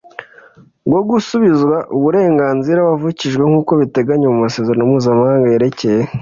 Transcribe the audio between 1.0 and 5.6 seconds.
gusubizwa uburenganzira wavukijwe nk uko biteganywa mu Masezerano Mpuzamahanga